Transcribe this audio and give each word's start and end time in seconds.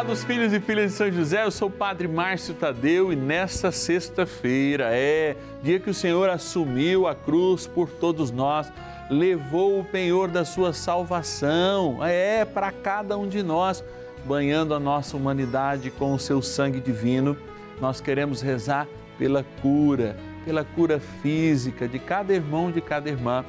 amados 0.00 0.24
filhos 0.24 0.54
e 0.54 0.60
filhas 0.60 0.92
de 0.92 0.96
São 0.96 1.12
José, 1.12 1.44
eu 1.44 1.50
sou 1.50 1.68
o 1.68 1.70
Padre 1.70 2.08
Márcio 2.08 2.54
Tadeu 2.54 3.12
e 3.12 3.16
nesta 3.16 3.70
sexta-feira 3.70 4.88
é 4.92 5.36
dia 5.62 5.78
que 5.78 5.90
o 5.90 5.94
Senhor 5.94 6.30
assumiu 6.30 7.06
a 7.06 7.14
cruz 7.14 7.66
por 7.66 7.90
todos 7.90 8.30
nós, 8.30 8.72
levou 9.10 9.78
o 9.78 9.84
penhor 9.84 10.28
da 10.28 10.42
sua 10.42 10.72
salvação, 10.72 12.02
é 12.02 12.46
para 12.46 12.72
cada 12.72 13.18
um 13.18 13.28
de 13.28 13.42
nós, 13.42 13.84
banhando 14.24 14.72
a 14.72 14.80
nossa 14.80 15.18
humanidade 15.18 15.90
com 15.90 16.14
o 16.14 16.18
seu 16.18 16.40
sangue 16.40 16.80
divino. 16.80 17.36
Nós 17.78 18.00
queremos 18.00 18.40
rezar 18.40 18.88
pela 19.18 19.44
cura, 19.60 20.16
pela 20.46 20.64
cura 20.64 20.98
física 20.98 21.86
de 21.86 21.98
cada 21.98 22.32
irmão, 22.32 22.72
de 22.72 22.80
cada 22.80 23.10
irmã 23.10 23.44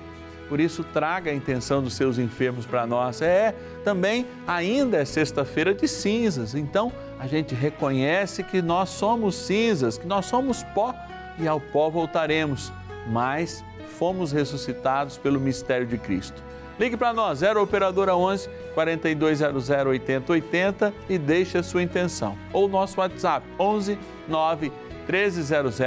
por 0.52 0.60
isso, 0.60 0.84
traga 0.84 1.32
a 1.32 1.34
intenção 1.34 1.82
dos 1.82 1.94
seus 1.94 2.20
enfermos 2.20 2.66
para 2.66 2.86
nós. 2.86 3.22
É 3.22 3.56
também, 3.86 4.28
ainda 4.46 4.98
é 4.98 5.06
sexta-feira 5.06 5.74
de 5.74 5.88
cinzas, 5.88 6.56
então 6.56 6.92
a 7.18 7.26
gente 7.26 7.56
reconhece 7.56 8.44
que 8.44 8.62
nós 8.62 8.90
somos 8.90 9.34
cinzas, 9.34 9.98
que 9.98 10.06
nós 10.06 10.26
somos 10.26 10.62
pó 10.76 10.94
e 11.40 11.48
ao 11.48 11.62
pó 11.62 11.90
voltaremos, 11.90 12.70
mas 13.08 13.64
fomos 13.98 14.34
ressuscitados 14.34 15.18
pelo 15.18 15.40
mistério 15.40 15.88
de 15.88 15.98
Cristo. 15.98 16.44
Ligue 16.78 16.98
para 16.98 17.14
nós, 17.14 17.40
0 17.40 17.64
Operadora 17.64 18.14
11 18.14 18.50
4200 18.74 19.70
8080 19.70 20.94
e 21.08 21.18
deixe 21.18 21.58
a 21.60 21.64
sua 21.64 21.82
intenção. 21.82 22.38
Ou 22.52 22.68
nosso 22.68 23.00
WhatsApp, 23.00 23.48
11 23.58 23.98
9 24.28 24.70
1300 25.10 25.80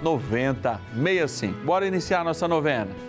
9065. 0.00 1.62
Bora 1.66 1.86
iniciar 1.86 2.24
nossa 2.24 2.48
novena. 2.48 3.08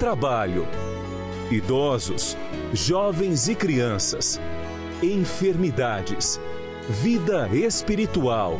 trabalho, 0.00 0.66
idosos, 1.50 2.34
jovens 2.72 3.48
e 3.48 3.54
crianças, 3.54 4.40
enfermidades, 5.02 6.40
vida 6.88 7.46
espiritual, 7.52 8.58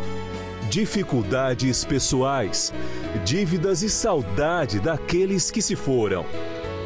dificuldades 0.69 1.83
pessoais, 1.83 2.75
dívidas 3.25 3.83
e 3.83 3.89
saudade 3.89 4.81
daqueles 4.81 5.51
que 5.51 5.63
se 5.63 5.75
foram. 5.75 6.27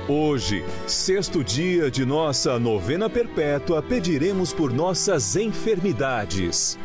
Hoje, 0.08 0.64
sexto 0.86 1.42
dia 1.42 1.90
de 1.90 2.04
nossa 2.04 2.56
novena 2.56 3.10
perpétua, 3.10 3.82
pediremos 3.82 4.52
por 4.52 4.72
nossas 4.72 5.34
enfermidades. 5.34 6.78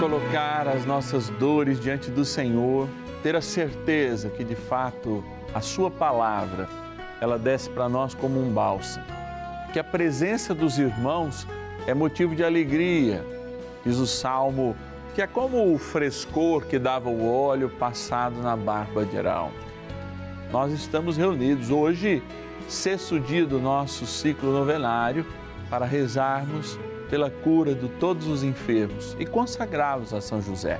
Colocar 0.00 0.66
as 0.66 0.84
nossas 0.84 1.28
dores 1.28 1.78
diante 1.78 2.10
do 2.10 2.24
Senhor 2.24 2.88
ter 3.24 3.34
a 3.34 3.40
certeza 3.40 4.28
que 4.28 4.44
de 4.44 4.54
fato 4.54 5.24
a 5.54 5.62
Sua 5.62 5.90
palavra 5.90 6.68
ela 7.22 7.38
desce 7.38 7.70
para 7.70 7.88
nós 7.88 8.12
como 8.12 8.38
um 8.38 8.52
bálsamo, 8.52 9.06
que 9.72 9.78
a 9.78 9.84
presença 9.84 10.54
dos 10.54 10.78
irmãos 10.78 11.46
é 11.86 11.94
motivo 11.94 12.36
de 12.36 12.44
alegria, 12.44 13.24
diz 13.82 13.96
o 13.96 14.06
salmo, 14.06 14.76
que 15.14 15.22
é 15.22 15.26
como 15.26 15.72
o 15.72 15.78
frescor 15.78 16.66
que 16.66 16.78
dava 16.78 17.08
o 17.08 17.26
óleo 17.26 17.70
passado 17.70 18.42
na 18.42 18.54
barba 18.54 19.06
de 19.06 19.16
Arão. 19.16 19.50
Nós 20.52 20.70
estamos 20.70 21.16
reunidos 21.16 21.70
hoje, 21.70 22.22
sexto 22.68 23.18
dia 23.18 23.46
do 23.46 23.58
nosso 23.58 24.04
ciclo 24.04 24.52
novenário, 24.52 25.24
para 25.70 25.86
rezarmos 25.86 26.78
pela 27.08 27.30
cura 27.30 27.74
de 27.74 27.88
todos 27.88 28.26
os 28.26 28.42
enfermos 28.42 29.16
e 29.18 29.24
consagrá-los 29.24 30.12
a 30.12 30.20
São 30.20 30.42
José 30.42 30.78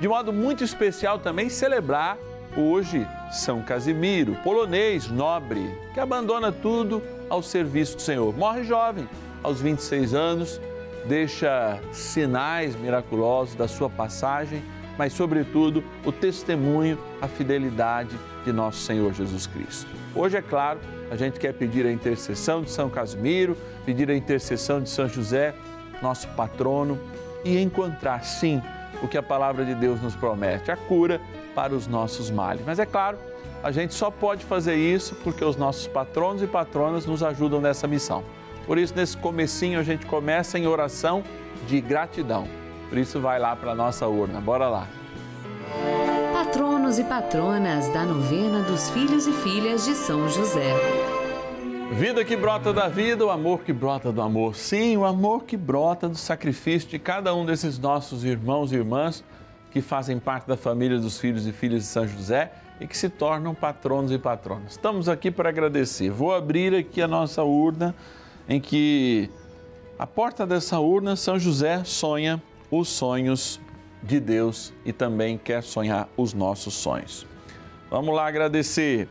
de 0.00 0.08
modo 0.08 0.32
muito 0.32 0.62
especial 0.62 1.18
também 1.18 1.48
celebrar 1.48 2.18
hoje 2.56 3.06
São 3.30 3.62
Casimiro, 3.62 4.34
polonês 4.42 5.08
nobre, 5.08 5.74
que 5.92 6.00
abandona 6.00 6.50
tudo 6.50 7.02
ao 7.28 7.42
serviço 7.42 7.96
do 7.96 8.02
Senhor. 8.02 8.34
Morre 8.36 8.64
jovem, 8.64 9.08
aos 9.42 9.60
26 9.60 10.14
anos, 10.14 10.60
deixa 11.06 11.78
sinais 11.92 12.74
miraculosos 12.74 13.54
da 13.54 13.68
sua 13.68 13.90
passagem, 13.90 14.62
mas, 14.98 15.12
sobretudo, 15.12 15.84
o 16.04 16.10
testemunho, 16.10 16.98
a 17.20 17.28
fidelidade 17.28 18.16
de 18.44 18.52
nosso 18.52 18.78
Senhor 18.78 19.12
Jesus 19.12 19.46
Cristo. 19.46 19.90
Hoje, 20.14 20.38
é 20.38 20.42
claro, 20.42 20.80
a 21.10 21.16
gente 21.16 21.38
quer 21.38 21.52
pedir 21.52 21.84
a 21.84 21.92
intercessão 21.92 22.62
de 22.62 22.70
São 22.70 22.88
Casimiro, 22.88 23.56
pedir 23.84 24.10
a 24.10 24.16
intercessão 24.16 24.80
de 24.80 24.88
São 24.88 25.06
José, 25.06 25.54
nosso 26.00 26.26
patrono, 26.28 26.98
e 27.44 27.58
encontrar, 27.58 28.24
sim, 28.24 28.62
o 29.02 29.08
que 29.08 29.18
a 29.18 29.22
palavra 29.22 29.64
de 29.64 29.74
Deus 29.74 30.00
nos 30.00 30.14
promete, 30.14 30.70
a 30.70 30.76
cura 30.76 31.20
para 31.54 31.74
os 31.74 31.86
nossos 31.86 32.30
males. 32.30 32.62
Mas 32.64 32.78
é 32.78 32.86
claro, 32.86 33.18
a 33.62 33.70
gente 33.70 33.94
só 33.94 34.10
pode 34.10 34.44
fazer 34.44 34.76
isso 34.76 35.14
porque 35.24 35.44
os 35.44 35.56
nossos 35.56 35.86
patronos 35.86 36.42
e 36.42 36.46
patronas 36.46 37.06
nos 37.06 37.22
ajudam 37.22 37.60
nessa 37.60 37.86
missão. 37.86 38.22
Por 38.66 38.78
isso, 38.78 38.94
nesse 38.96 39.16
comecinho, 39.16 39.78
a 39.78 39.82
gente 39.82 40.06
começa 40.06 40.58
em 40.58 40.66
oração 40.66 41.22
de 41.66 41.80
gratidão. 41.80 42.48
Por 42.88 42.98
isso, 42.98 43.20
vai 43.20 43.38
lá 43.38 43.54
para 43.54 43.72
a 43.72 43.74
nossa 43.74 44.06
urna. 44.06 44.40
Bora 44.40 44.68
lá. 44.68 44.88
Patronos 46.32 46.98
e 46.98 47.04
patronas 47.04 47.88
da 47.88 48.04
novena 48.04 48.62
dos 48.62 48.90
filhos 48.90 49.26
e 49.26 49.32
filhas 49.32 49.84
de 49.84 49.94
São 49.94 50.28
José. 50.28 50.74
Vida 51.96 52.22
que 52.26 52.36
brota 52.36 52.74
da 52.74 52.88
vida, 52.88 53.24
o 53.24 53.30
amor 53.30 53.60
que 53.60 53.72
brota 53.72 54.12
do 54.12 54.20
amor. 54.20 54.54
Sim, 54.54 54.98
o 54.98 55.06
amor 55.06 55.44
que 55.44 55.56
brota 55.56 56.06
do 56.06 56.14
sacrifício 56.18 56.90
de 56.90 56.98
cada 56.98 57.34
um 57.34 57.46
desses 57.46 57.78
nossos 57.78 58.22
irmãos 58.22 58.70
e 58.70 58.74
irmãs 58.74 59.24
que 59.70 59.80
fazem 59.80 60.18
parte 60.18 60.46
da 60.46 60.58
família 60.58 60.98
dos 60.98 61.18
filhos 61.18 61.46
e 61.46 61.52
filhas 61.52 61.80
de 61.84 61.88
São 61.88 62.06
José 62.06 62.52
e 62.78 62.86
que 62.86 62.94
se 62.94 63.08
tornam 63.08 63.54
patronos 63.54 64.12
e 64.12 64.18
patronas. 64.18 64.72
Estamos 64.72 65.08
aqui 65.08 65.30
para 65.30 65.48
agradecer. 65.48 66.10
Vou 66.10 66.34
abrir 66.34 66.74
aqui 66.74 67.00
a 67.00 67.08
nossa 67.08 67.42
urna 67.42 67.94
em 68.46 68.60
que 68.60 69.30
a 69.98 70.06
porta 70.06 70.46
dessa 70.46 70.78
urna 70.78 71.16
São 71.16 71.38
José 71.38 71.82
sonha 71.82 72.42
os 72.70 72.90
sonhos 72.90 73.58
de 74.02 74.20
Deus 74.20 74.70
e 74.84 74.92
também 74.92 75.38
quer 75.38 75.62
sonhar 75.62 76.10
os 76.14 76.34
nossos 76.34 76.74
sonhos. 76.74 77.26
Vamos 77.88 78.14
lá 78.14 78.26
agradecer. 78.26 79.08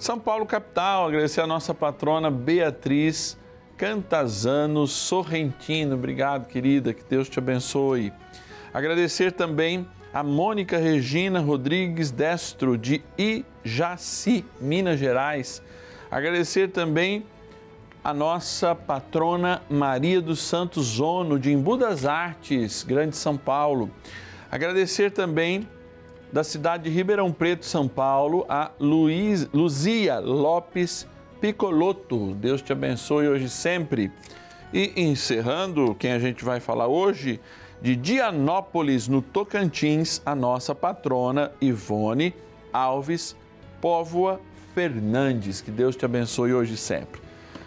São 0.00 0.18
Paulo, 0.18 0.46
capital, 0.46 1.08
agradecer 1.08 1.42
a 1.42 1.46
nossa 1.46 1.74
patrona 1.74 2.30
Beatriz 2.30 3.36
Cantazano 3.76 4.86
Sorrentino. 4.86 5.94
Obrigado, 5.94 6.48
querida, 6.48 6.94
que 6.94 7.04
Deus 7.04 7.28
te 7.28 7.38
abençoe. 7.38 8.10
Agradecer 8.72 9.30
também 9.30 9.86
a 10.10 10.22
Mônica 10.22 10.78
Regina 10.78 11.40
Rodrigues 11.40 12.10
Destro, 12.10 12.78
de 12.78 13.02
Ijaci, 13.18 14.42
Minas 14.58 14.98
Gerais. 14.98 15.62
Agradecer 16.10 16.70
também 16.70 17.26
a 18.02 18.14
nossa 18.14 18.74
patrona 18.74 19.60
Maria 19.68 20.22
dos 20.22 20.40
Santos 20.40 20.96
Zono, 20.96 21.38
de 21.38 21.52
Embu 21.52 21.76
das 21.76 22.06
Artes, 22.06 22.84
Grande 22.84 23.18
São 23.18 23.36
Paulo. 23.36 23.90
Agradecer 24.50 25.10
também 25.10 25.68
da 26.32 26.44
cidade 26.44 26.84
de 26.84 26.90
Ribeirão 26.90 27.32
Preto, 27.32 27.66
São 27.66 27.88
Paulo, 27.88 28.44
a 28.48 28.70
Luiz, 28.78 29.48
Luzia 29.52 30.18
Lopes 30.18 31.06
Picoloto. 31.40 32.34
Deus 32.34 32.62
te 32.62 32.72
abençoe 32.72 33.28
hoje 33.28 33.48
sempre. 33.48 34.12
E 34.72 34.92
encerrando, 34.96 35.94
quem 35.98 36.12
a 36.12 36.18
gente 36.18 36.44
vai 36.44 36.60
falar 36.60 36.86
hoje, 36.86 37.40
de 37.82 37.96
Dianópolis, 37.96 39.08
no 39.08 39.20
Tocantins, 39.20 40.22
a 40.24 40.34
nossa 40.34 40.74
patrona 40.74 41.50
Ivone 41.60 42.34
Alves 42.72 43.34
Póvoa 43.80 44.40
Fernandes. 44.74 45.60
Que 45.60 45.70
Deus 45.70 45.96
te 45.96 46.04
abençoe 46.04 46.52
hoje 46.52 46.76
sempre. 46.76 47.20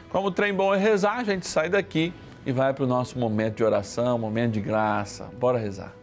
Como 0.10 0.28
o 0.28 0.32
trem 0.32 0.54
bom 0.54 0.74
é 0.74 0.78
rezar, 0.78 1.18
a 1.18 1.24
gente 1.24 1.48
sai 1.48 1.70
daqui 1.70 2.14
e 2.46 2.52
vai 2.52 2.74
para 2.74 2.84
o 2.84 2.88
nosso 2.88 3.18
momento 3.18 3.58
de 3.58 3.64
oração, 3.64 4.18
momento 4.18 4.54
de 4.54 4.62
graça. 4.62 5.30
Bora 5.40 5.58
rezar. 5.58 6.03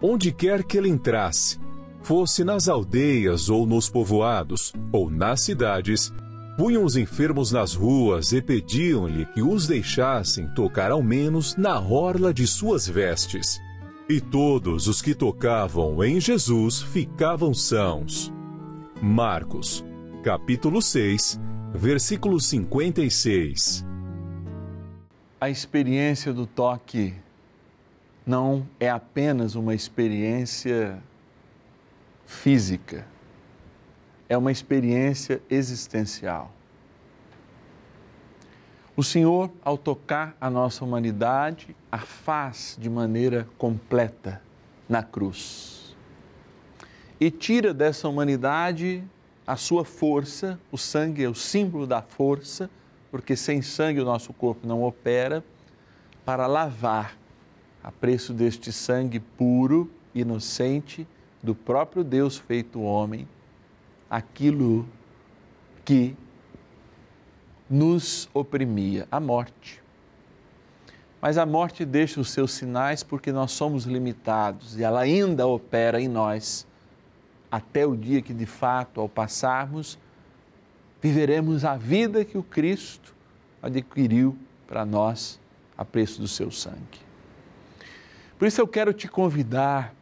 Onde 0.00 0.30
quer 0.30 0.62
que 0.62 0.78
ele 0.78 0.88
entrasse, 0.88 1.58
fosse 2.02 2.44
nas 2.44 2.68
aldeias 2.68 3.50
ou 3.50 3.66
nos 3.66 3.90
povoados, 3.90 4.72
ou 4.92 5.10
nas 5.10 5.40
cidades, 5.40 6.12
punham 6.56 6.84
os 6.84 6.96
enfermos 6.96 7.50
nas 7.50 7.74
ruas 7.74 8.32
e 8.32 8.40
pediam-lhe 8.40 9.26
que 9.26 9.42
os 9.42 9.66
deixassem 9.66 10.46
tocar 10.54 10.92
ao 10.92 11.02
menos 11.02 11.56
na 11.56 11.80
orla 11.80 12.32
de 12.32 12.46
suas 12.46 12.86
vestes. 12.86 13.60
E 14.08 14.20
todos 14.20 14.86
os 14.86 15.02
que 15.02 15.14
tocavam 15.14 16.02
em 16.02 16.20
Jesus 16.20 16.80
ficavam 16.80 17.52
sãos. 17.52 18.32
Marcos, 19.02 19.84
capítulo 20.22 20.80
6, 20.80 21.40
versículo 21.74 22.40
56. 22.40 23.84
A 25.40 25.50
experiência 25.50 26.32
do 26.32 26.46
toque 26.46 27.14
não 28.28 28.68
é 28.78 28.90
apenas 28.90 29.54
uma 29.54 29.74
experiência 29.74 31.02
física, 32.26 33.06
é 34.28 34.36
uma 34.36 34.52
experiência 34.52 35.40
existencial. 35.48 36.52
O 38.94 39.02
Senhor, 39.02 39.50
ao 39.64 39.78
tocar 39.78 40.36
a 40.38 40.50
nossa 40.50 40.84
humanidade, 40.84 41.74
a 41.90 41.96
faz 41.96 42.76
de 42.78 42.90
maneira 42.90 43.48
completa 43.56 44.42
na 44.86 45.02
cruz. 45.02 45.96
E 47.18 47.30
tira 47.30 47.72
dessa 47.72 48.10
humanidade 48.10 49.02
a 49.46 49.56
sua 49.56 49.86
força, 49.86 50.60
o 50.70 50.76
sangue 50.76 51.24
é 51.24 51.28
o 51.30 51.34
símbolo 51.34 51.86
da 51.86 52.02
força, 52.02 52.68
porque 53.10 53.34
sem 53.34 53.62
sangue 53.62 54.00
o 54.00 54.04
nosso 54.04 54.34
corpo 54.34 54.66
não 54.66 54.82
opera, 54.82 55.42
para 56.26 56.46
lavar 56.46 57.16
a 57.82 57.92
preço 57.92 58.32
deste 58.32 58.72
sangue 58.72 59.20
puro, 59.20 59.90
inocente, 60.14 61.06
do 61.42 61.54
próprio 61.54 62.02
Deus 62.02 62.36
feito 62.36 62.80
homem, 62.80 63.28
aquilo 64.10 64.86
que 65.84 66.16
nos 67.68 68.28
oprimia, 68.34 69.06
a 69.10 69.20
morte. 69.20 69.82
Mas 71.20 71.36
a 71.36 71.44
morte 71.44 71.84
deixa 71.84 72.20
os 72.20 72.30
seus 72.30 72.52
sinais 72.52 73.02
porque 73.02 73.32
nós 73.32 73.52
somos 73.52 73.84
limitados 73.84 74.78
e 74.78 74.84
ela 74.84 75.00
ainda 75.00 75.46
opera 75.46 76.00
em 76.00 76.08
nós 76.08 76.66
até 77.50 77.86
o 77.86 77.96
dia 77.96 78.22
que, 78.22 78.32
de 78.32 78.46
fato, 78.46 79.00
ao 79.00 79.08
passarmos, 79.08 79.98
viveremos 81.00 81.64
a 81.64 81.76
vida 81.76 82.24
que 82.24 82.38
o 82.38 82.42
Cristo 82.42 83.14
adquiriu 83.62 84.36
para 84.66 84.84
nós 84.84 85.40
a 85.76 85.84
preço 85.84 86.20
do 86.20 86.28
seu 86.28 86.50
sangue. 86.50 87.07
Por 88.38 88.46
isso 88.46 88.60
eu 88.60 88.68
quero 88.68 88.92
te 88.92 89.08
convidar 89.08 89.92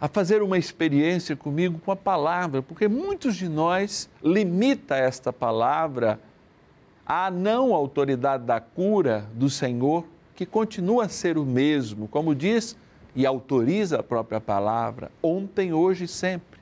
a 0.00 0.08
fazer 0.08 0.42
uma 0.42 0.58
experiência 0.58 1.36
comigo 1.36 1.78
com 1.78 1.92
a 1.92 1.96
palavra, 1.96 2.60
porque 2.60 2.88
muitos 2.88 3.36
de 3.36 3.48
nós 3.48 4.10
limita 4.22 4.96
esta 4.96 5.32
palavra 5.32 6.20
à 7.06 7.30
não 7.30 7.72
autoridade 7.72 8.44
da 8.44 8.60
cura 8.60 9.26
do 9.32 9.48
Senhor, 9.48 10.04
que 10.34 10.44
continua 10.44 11.04
a 11.04 11.08
ser 11.08 11.38
o 11.38 11.44
mesmo, 11.44 12.08
como 12.08 12.34
diz 12.34 12.76
e 13.14 13.24
autoriza 13.24 14.00
a 14.00 14.02
própria 14.02 14.40
palavra, 14.40 15.10
ontem, 15.22 15.72
hoje 15.72 16.04
e 16.04 16.08
sempre. 16.08 16.60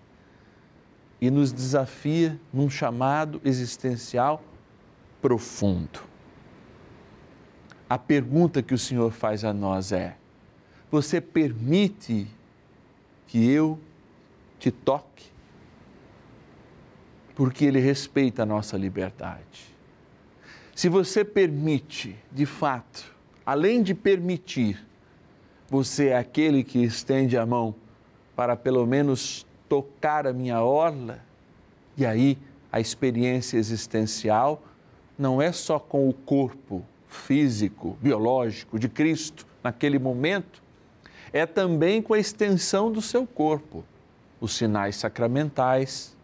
E 1.21 1.31
nos 1.31 1.51
desafia 1.53 2.39
num 2.53 2.69
chamado 2.71 3.41
existencial 3.45 4.43
profundo 5.21 6.16
a 7.89 7.97
pergunta 7.97 8.63
que 8.63 8.75
o 8.75 8.79
Senhor 8.79 9.13
faz 9.13 9.45
a 9.45 9.53
nós 9.53 9.93
é: 9.93 10.17
você 10.91 11.21
permite 11.21 12.27
que 13.27 13.49
eu 13.51 13.79
te 14.59 14.71
toque? 14.71 15.27
Porque 17.35 17.65
Ele 17.65 17.79
respeita 17.79 18.43
a 18.43 18.47
nossa 18.47 18.77
liberdade. 18.77 19.75
Se 20.75 20.89
você 20.89 21.25
permite, 21.25 22.17
de 22.33 22.45
fato, 22.45 23.15
além 23.45 23.83
de 23.83 23.95
permitir, 23.95 24.85
você 25.69 26.09
é 26.09 26.19
aquele 26.19 26.63
que 26.63 26.83
estende 26.83 27.37
a 27.37 27.47
mão 27.47 27.75
para 28.35 28.57
pelo 28.57 28.87
menos 28.87 29.47
tocar 29.69 30.27
a 30.27 30.33
minha 30.33 30.63
orla, 30.63 31.21
e 31.97 32.05
aí 32.05 32.39
a 32.71 32.79
experiência 32.79 33.57
existencial 33.57 34.63
não 35.19 35.41
é 35.41 35.51
só 35.51 35.79
com 35.79 36.09
o 36.09 36.13
corpo 36.13 36.85
físico, 37.09 37.97
biológico 38.01 38.79
de 38.79 38.89
Cristo 38.89 39.47
naquele 39.63 39.99
momento, 39.99 40.63
é 41.33 41.45
também 41.45 42.01
com 42.01 42.15
a 42.15 42.19
extensão 42.19 42.91
do 42.91 43.03
seu 43.03 43.27
corpo, 43.27 43.85
os 44.41 44.55
sinais 44.55 44.97
sacramentais, 44.97 46.17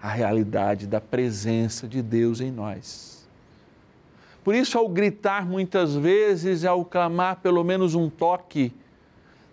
a 0.00 0.08
realidade 0.08 0.86
da 0.86 1.00
presença 1.00 1.88
de 1.88 2.00
Deus 2.02 2.40
em 2.40 2.50
nós. 2.50 3.28
Por 4.44 4.54
isso, 4.54 4.78
ao 4.78 4.88
gritar 4.88 5.44
muitas 5.44 5.94
vezes, 5.94 6.64
ao 6.64 6.84
clamar 6.84 7.36
pelo 7.36 7.62
menos 7.64 7.94
um 7.94 8.08
toque, 8.08 8.72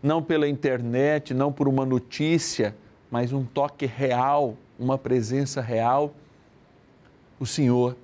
não 0.02 0.22
pela 0.22 0.48
internet, 0.48 1.34
não 1.34 1.52
por 1.52 1.68
uma 1.68 1.86
notícia, 1.86 2.76
mas 3.10 3.34
um 3.34 3.44
toque 3.44 3.86
real, 3.86 4.56
uma 4.80 4.98
presença 4.98 5.62
real, 5.62 6.14
o 7.40 7.46
Senhor 7.46 7.98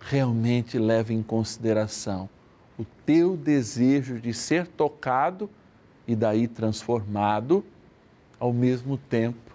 realmente 0.00 0.78
leva 0.78 1.12
em 1.12 1.22
consideração 1.22 2.28
o 2.78 2.84
teu 3.04 3.36
desejo 3.36 4.20
de 4.20 4.32
ser 4.32 4.66
tocado 4.66 5.50
e 6.06 6.14
daí 6.14 6.46
transformado, 6.46 7.64
ao 8.38 8.52
mesmo 8.52 8.96
tempo 8.96 9.48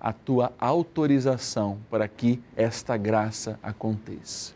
a 0.00 0.12
tua 0.12 0.52
autorização 0.58 1.78
para 1.88 2.06
que 2.06 2.38
esta 2.54 2.96
graça 2.96 3.58
aconteça. 3.62 4.52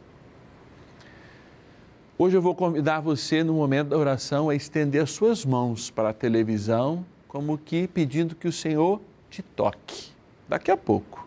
Hoje 2.19 2.37
eu 2.37 2.43
vou 2.43 2.55
convidar 2.55 3.01
você, 3.01 3.45
no 3.45 3.55
momento 3.55 3.89
da 3.89 3.97
oração, 3.97 4.51
a 4.51 4.55
estender 4.55 5.01
as 5.01 5.11
suas 5.11 5.47
mãos 5.47 5.89
para 5.89 6.11
a 6.11 6.13
televisão, 6.13 7.07
como 7.29 7.57
que 7.57 7.87
pedindo 7.87 8.35
que 8.35 8.49
o 8.49 8.53
Senhor 8.53 9.01
te 9.31 9.41
toque. 9.41 10.11
Daqui 10.49 10.71
a 10.71 10.77
pouco. 10.77 11.27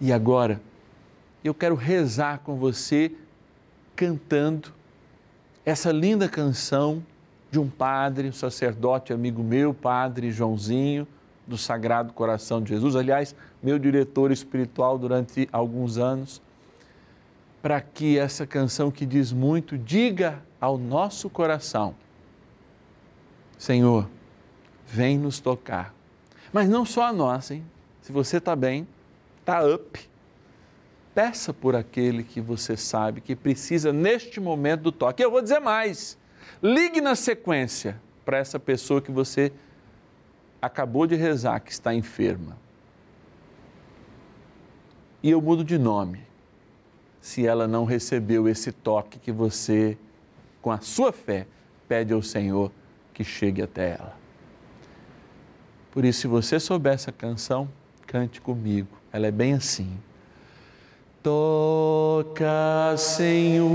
E 0.00 0.12
agora, 0.12 0.60
eu 1.48 1.54
quero 1.54 1.74
rezar 1.74 2.40
com 2.40 2.56
você 2.56 3.12
cantando 3.96 4.72
essa 5.64 5.90
linda 5.90 6.28
canção 6.28 7.04
de 7.50 7.58
um 7.58 7.68
padre, 7.68 8.28
um 8.28 8.32
sacerdote 8.32 9.12
amigo 9.12 9.42
meu, 9.42 9.72
padre 9.72 10.30
Joãozinho, 10.30 11.06
do 11.46 11.56
Sagrado 11.56 12.12
Coração 12.12 12.62
de 12.62 12.68
Jesus, 12.68 12.94
aliás, 12.94 13.34
meu 13.62 13.78
diretor 13.78 14.30
espiritual 14.30 14.98
durante 14.98 15.48
alguns 15.50 15.96
anos, 15.96 16.42
para 17.62 17.80
que 17.80 18.18
essa 18.18 18.46
canção 18.46 18.90
que 18.90 19.06
diz 19.06 19.32
muito 19.32 19.78
diga 19.78 20.42
ao 20.60 20.76
nosso 20.76 21.30
coração: 21.30 21.94
Senhor, 23.56 24.08
vem 24.86 25.18
nos 25.18 25.40
tocar. 25.40 25.94
Mas 26.52 26.68
não 26.68 26.84
só 26.84 27.04
a 27.04 27.12
nós, 27.12 27.50
hein? 27.50 27.64
Se 28.02 28.12
você 28.12 28.36
está 28.36 28.54
bem, 28.54 28.86
está 29.40 29.66
up 29.66 29.98
peça 31.14 31.52
por 31.52 31.74
aquele 31.74 32.22
que 32.22 32.40
você 32.40 32.76
sabe 32.76 33.20
que 33.20 33.34
precisa 33.34 33.92
neste 33.92 34.40
momento 34.40 34.82
do 34.82 34.92
toque. 34.92 35.22
Eu 35.22 35.30
vou 35.30 35.42
dizer 35.42 35.60
mais: 35.60 36.18
ligue 36.62 37.00
na 37.00 37.14
sequência 37.14 38.00
para 38.24 38.38
essa 38.38 38.58
pessoa 38.58 39.00
que 39.00 39.10
você 39.10 39.52
acabou 40.60 41.06
de 41.06 41.14
rezar, 41.14 41.60
que 41.60 41.72
está 41.72 41.94
enferma. 41.94 42.56
E 45.22 45.30
eu 45.30 45.40
mudo 45.40 45.64
de 45.64 45.78
nome, 45.78 46.20
se 47.20 47.46
ela 47.46 47.66
não 47.66 47.84
recebeu 47.84 48.48
esse 48.48 48.70
toque 48.70 49.18
que 49.18 49.32
você, 49.32 49.98
com 50.62 50.70
a 50.70 50.80
sua 50.80 51.12
fé, 51.12 51.46
pede 51.88 52.12
ao 52.12 52.22
Senhor 52.22 52.70
que 53.12 53.24
chegue 53.24 53.62
até 53.62 53.96
ela. 53.98 54.16
Por 55.90 56.04
isso, 56.04 56.20
se 56.20 56.26
você 56.28 56.60
souber 56.60 56.92
essa 56.92 57.10
canção, 57.10 57.68
cante 58.06 58.40
comigo. 58.40 58.88
Ela 59.12 59.26
é 59.26 59.30
bem 59.30 59.54
assim. 59.54 59.98
Toca, 61.28 62.96
Senhor, 62.96 63.68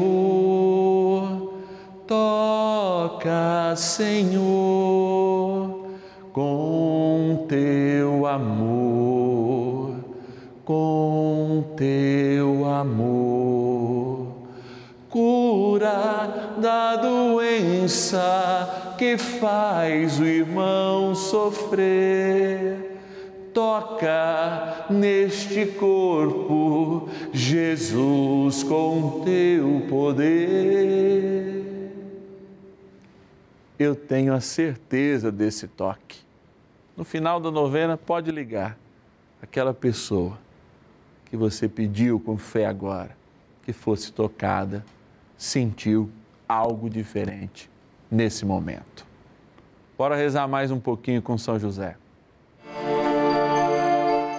toca, 2.07 3.75
Senhor, 3.75 5.86
com 6.33 7.45
teu 7.48 8.25
amor, 8.25 9.98
com 10.65 11.63
teu 11.77 12.65
amor. 12.65 14.29
Cura 15.07 16.55
da 16.57 16.95
doença 16.95 18.95
que 18.98 19.15
faz 19.15 20.19
o 20.19 20.25
irmão 20.25 21.13
sofrer 21.13 22.62
toca 23.53 24.88
neste 24.89 25.65
corpo, 25.65 27.07
Jesus, 27.31 28.63
com 28.63 29.22
teu 29.24 29.86
poder. 29.88 31.63
Eu 33.77 33.95
tenho 33.95 34.33
a 34.33 34.41
certeza 34.41 35.31
desse 35.31 35.67
toque. 35.67 36.19
No 36.95 37.03
final 37.03 37.39
da 37.39 37.50
novena, 37.51 37.98
pode 37.98 38.31
ligar 38.31 38.77
aquela 39.41 39.74
pessoa 39.74 40.38
que 41.25 41.36
você 41.36 41.67
pediu 41.67 42.19
com 42.19 42.38
fé 42.38 42.65
agora, 42.65 43.17
que 43.63 43.74
fosse 43.74 44.12
tocada, 44.12 44.86
sentiu 45.38 46.10
algo 46.48 46.89
diferente 46.89 47.69
nesse 48.10 48.45
momento. 48.45 49.05
Bora 49.98 50.15
rezar 50.15 50.48
mais 50.48 50.69
um 50.69 50.79
pouquinho 50.79 51.22
com 51.22 51.38
São 51.38 51.60
José. 51.60 51.95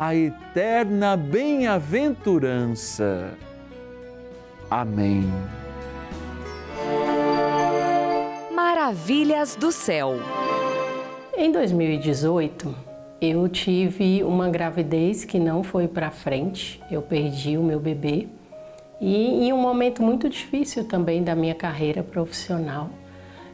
a 0.00 0.12
eterna 0.14 1.14
bem-aventurança. 1.14 3.34
Amém. 4.70 5.30
Maravilhas 8.50 9.54
do 9.54 9.70
céu. 9.70 10.14
Em 11.36 11.52
2018, 11.52 12.74
eu 13.20 13.46
tive 13.46 14.24
uma 14.24 14.48
gravidez 14.48 15.26
que 15.26 15.38
não 15.38 15.62
foi 15.62 15.86
para 15.86 16.10
frente. 16.10 16.80
Eu 16.90 17.02
perdi 17.02 17.58
o 17.58 17.62
meu 17.62 17.78
bebê 17.78 18.26
e 18.98 19.48
em 19.48 19.52
um 19.52 19.58
momento 19.58 20.02
muito 20.02 20.30
difícil 20.30 20.88
também 20.88 21.22
da 21.22 21.34
minha 21.34 21.54
carreira 21.54 22.02
profissional. 22.02 22.88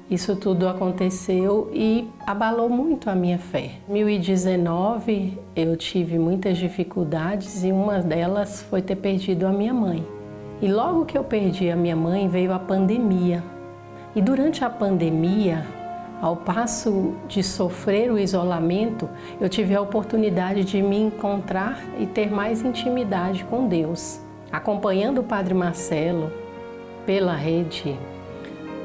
Isso 0.08 0.36
tudo 0.36 0.68
aconteceu 0.68 1.68
e 1.74 2.08
abalou 2.24 2.68
muito 2.68 3.10
a 3.10 3.14
minha 3.14 3.38
fé. 3.38 3.72
Em 3.88 4.04
2019 4.04 5.36
eu 5.56 5.76
tive 5.76 6.16
muitas 6.16 6.58
dificuldades 6.58 7.64
e 7.64 7.72
uma 7.72 7.98
delas 7.98 8.62
foi 8.62 8.80
ter 8.80 8.94
perdido 8.94 9.48
a 9.48 9.50
minha 9.50 9.74
mãe. 9.74 10.06
E 10.62 10.68
logo 10.68 11.06
que 11.06 11.18
eu 11.18 11.24
perdi 11.24 11.68
a 11.70 11.76
minha 11.76 11.96
mãe 11.96 12.28
veio 12.28 12.52
a 12.52 12.58
pandemia. 12.58 13.42
E 14.14 14.22
durante 14.22 14.64
a 14.64 14.70
pandemia, 14.70 15.66
ao 16.22 16.36
passo 16.36 17.14
de 17.26 17.42
sofrer 17.42 18.12
o 18.12 18.18
isolamento, 18.18 19.08
eu 19.40 19.48
tive 19.48 19.74
a 19.74 19.80
oportunidade 19.80 20.62
de 20.62 20.80
me 20.82 21.00
encontrar 21.00 21.84
e 21.98 22.06
ter 22.06 22.30
mais 22.30 22.62
intimidade 22.62 23.42
com 23.44 23.66
Deus. 23.66 24.20
Acompanhando 24.52 25.18
o 25.18 25.24
Padre 25.24 25.52
Marcelo 25.52 26.30
pela 27.04 27.34
rede 27.34 27.98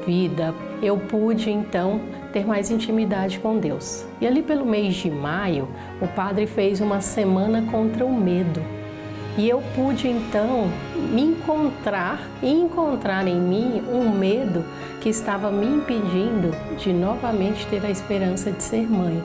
Vida, 0.06 0.54
eu 0.82 0.96
pude 0.96 1.50
então 1.50 2.00
ter 2.32 2.46
mais 2.46 2.70
intimidade 2.70 3.38
com 3.38 3.58
Deus. 3.58 4.04
E 4.20 4.26
ali 4.26 4.42
pelo 4.42 4.66
mês 4.66 4.94
de 4.94 5.10
maio, 5.10 5.68
o 6.00 6.08
Padre 6.08 6.46
fez 6.46 6.80
uma 6.80 7.00
semana 7.00 7.62
contra 7.70 8.04
o 8.04 8.12
medo. 8.12 8.62
E 9.38 9.48
eu 9.48 9.62
pude 9.74 10.08
então 10.08 10.68
me 11.10 11.22
encontrar 11.22 12.20
e 12.42 12.50
encontrar 12.50 13.26
em 13.26 13.40
mim 13.40 13.82
um 13.90 14.10
medo 14.10 14.64
que 15.00 15.08
estava 15.08 15.50
me 15.50 15.66
impedindo 15.66 16.50
de 16.76 16.92
novamente 16.92 17.66
ter 17.68 17.84
a 17.84 17.90
esperança 17.90 18.50
de 18.50 18.62
ser 18.62 18.90
mãe. 18.90 19.22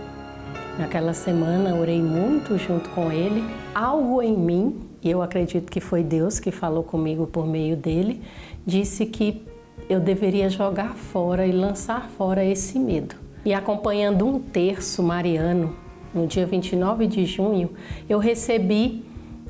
Naquela 0.79 1.13
semana 1.13 1.75
orei 1.75 2.01
muito 2.01 2.57
junto 2.57 2.89
com 2.91 3.11
ele, 3.11 3.43
algo 3.73 4.21
em 4.21 4.37
mim 4.37 4.87
e 5.01 5.09
eu 5.09 5.21
acredito 5.21 5.71
que 5.71 5.79
foi 5.79 6.03
Deus 6.03 6.39
que 6.39 6.51
falou 6.51 6.83
comigo 6.83 7.27
por 7.27 7.45
meio 7.45 7.75
dele, 7.75 8.21
disse 8.65 9.05
que 9.05 9.46
eu 9.89 9.99
deveria 9.99 10.49
jogar 10.49 10.95
fora 10.95 11.45
e 11.45 11.51
lançar 11.51 12.09
fora 12.09 12.43
esse 12.43 12.77
medo. 12.77 13.15
E 13.45 13.53
acompanhando 13.53 14.25
um 14.27 14.39
terço 14.39 15.01
mariano, 15.01 15.75
no 16.13 16.27
dia 16.27 16.45
29 16.45 17.07
de 17.07 17.25
junho, 17.25 17.71
eu 18.09 18.19
recebi 18.19 19.05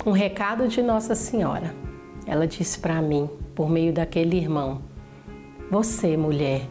um 0.05 0.11
recado 0.11 0.67
de 0.67 0.81
Nossa 0.81 1.15
Senhora. 1.15 1.73
Ela 2.25 2.45
disse 2.45 2.79
para 2.79 3.01
mim, 3.01 3.29
por 3.55 3.69
meio 3.69 3.91
daquele 3.91 4.37
irmão: 4.37 4.81
Você, 5.71 6.15
mulher, 6.15 6.67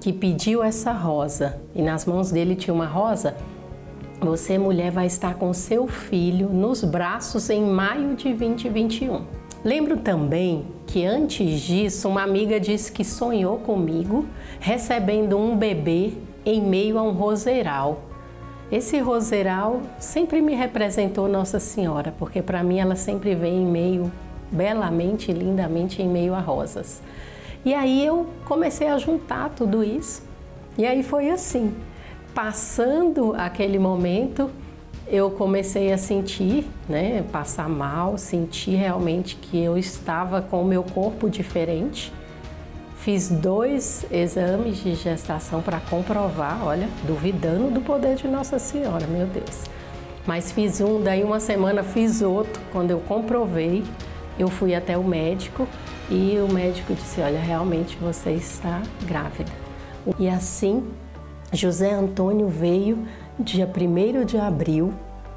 que 0.00 0.12
pediu 0.12 0.62
essa 0.62 0.92
rosa, 0.92 1.60
e 1.74 1.82
nas 1.82 2.04
mãos 2.04 2.30
dele 2.30 2.54
tinha 2.54 2.74
uma 2.74 2.86
rosa, 2.86 3.36
você, 4.20 4.56
mulher, 4.56 4.90
vai 4.90 5.06
estar 5.06 5.34
com 5.34 5.52
seu 5.52 5.86
filho 5.86 6.48
nos 6.48 6.82
braços 6.82 7.50
em 7.50 7.62
maio 7.62 8.14
de 8.14 8.32
2021. 8.32 9.24
Lembro 9.64 9.98
também 9.98 10.64
que 10.86 11.04
antes 11.04 11.60
disso, 11.60 12.08
uma 12.08 12.22
amiga 12.22 12.60
disse 12.60 12.92
que 12.92 13.04
sonhou 13.04 13.58
comigo 13.58 14.24
recebendo 14.60 15.36
um 15.36 15.56
bebê 15.56 16.12
em 16.44 16.62
meio 16.62 16.98
a 16.98 17.02
um 17.02 17.12
roseiral. 17.12 18.02
Esse 18.70 18.98
roseiral 18.98 19.82
sempre 19.98 20.40
me 20.40 20.54
representou 20.54 21.28
Nossa 21.28 21.58
Senhora, 21.58 22.14
porque 22.18 22.40
para 22.40 22.62
mim 22.62 22.78
ela 22.78 22.96
sempre 22.96 23.34
vem 23.34 23.62
em 23.62 23.66
meio, 23.66 24.12
belamente 24.50 25.32
lindamente, 25.32 26.02
em 26.02 26.08
meio 26.08 26.34
a 26.34 26.40
rosas. 26.40 27.02
E 27.64 27.74
aí 27.74 28.04
eu 28.04 28.26
comecei 28.44 28.88
a 28.88 28.98
juntar 28.98 29.50
tudo 29.50 29.82
isso. 29.82 30.22
E 30.78 30.86
aí 30.86 31.02
foi 31.02 31.30
assim 31.30 31.74
passando 32.36 33.32
aquele 33.34 33.78
momento, 33.78 34.50
eu 35.08 35.30
comecei 35.30 35.92
a 35.92 35.98
sentir, 35.98 36.66
né, 36.88 37.24
passar 37.30 37.68
mal, 37.68 38.18
sentir 38.18 38.74
realmente 38.74 39.36
que 39.36 39.62
eu 39.62 39.78
estava 39.78 40.42
com 40.42 40.62
o 40.62 40.64
meu 40.64 40.82
corpo 40.82 41.30
diferente. 41.30 42.12
Fiz 42.96 43.28
dois 43.28 44.04
exames 44.10 44.78
de 44.78 44.94
gestação 44.96 45.62
para 45.62 45.78
comprovar, 45.78 46.64
olha, 46.64 46.88
duvidando 47.06 47.70
do 47.70 47.80
poder 47.80 48.16
de 48.16 48.26
Nossa 48.26 48.58
Senhora, 48.58 49.06
meu 49.06 49.26
Deus. 49.26 49.62
Mas 50.26 50.50
fiz 50.50 50.80
um, 50.80 51.00
daí 51.00 51.22
uma 51.22 51.38
semana 51.38 51.84
fiz 51.84 52.20
outro. 52.20 52.60
Quando 52.72 52.90
eu 52.90 52.98
comprovei, 52.98 53.84
eu 54.36 54.48
fui 54.48 54.74
até 54.74 54.98
o 54.98 55.04
médico 55.04 55.68
e 56.10 56.36
o 56.38 56.52
médico 56.52 56.94
disse: 56.94 57.20
Olha, 57.20 57.38
realmente 57.38 57.96
você 57.96 58.32
está 58.32 58.82
grávida. 59.06 59.52
E 60.18 60.28
assim 60.28 60.84
José 61.52 61.92
Antônio 61.92 62.48
veio 62.48 63.06
dia 63.38 63.68
1 63.68 64.24
de 64.24 64.38
abril 64.38 64.94